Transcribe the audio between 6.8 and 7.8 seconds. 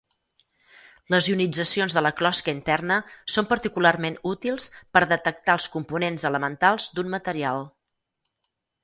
d'un material.